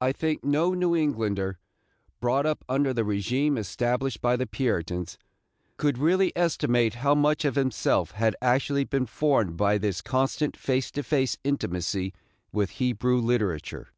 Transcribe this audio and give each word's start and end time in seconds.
I 0.00 0.12
think 0.12 0.42
no 0.42 0.72
New 0.72 0.96
Englander, 0.96 1.58
brought 2.18 2.46
up 2.46 2.64
under 2.66 2.94
the 2.94 3.02
régime 3.02 3.58
established 3.58 4.22
by 4.22 4.36
the 4.36 4.46
Puritans, 4.46 5.18
could 5.76 5.98
really 5.98 6.32
estimate 6.34 6.94
how 7.04 7.14
much 7.14 7.44
of 7.44 7.54
himself 7.54 8.12
had 8.12 8.34
actually 8.40 8.84
been 8.84 9.04
formed 9.04 9.58
by 9.58 9.76
this 9.76 10.00
constant 10.00 10.56
face 10.56 10.90
to 10.92 11.02
face 11.02 11.36
intimacy 11.44 12.14
with 12.52 12.70
Hebrew 12.80 13.18
literature. 13.20 13.88